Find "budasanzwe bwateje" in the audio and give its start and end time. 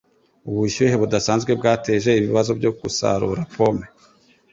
1.01-2.09